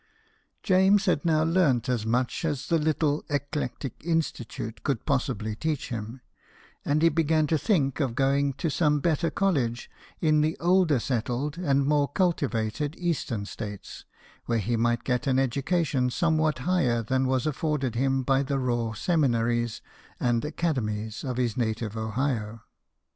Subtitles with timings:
[0.63, 6.21] James had now learnt as much as the little" Eclectic Institute" could possibly teach him,
[6.83, 11.55] and he began to think of going to some better college in the older settled
[11.59, 14.03] and more cultivated eastern states,
[14.47, 18.93] where he might get an education somewhat higher than was afforded him by the raw
[18.93, 19.83] "seminaries"
[20.19, 22.63] and "academies" of his native Ohio.